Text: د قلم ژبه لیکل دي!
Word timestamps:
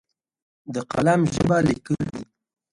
د 0.73 0.75
قلم 0.91 1.21
ژبه 1.33 1.57
لیکل 1.67 1.99
دي! 2.11 2.21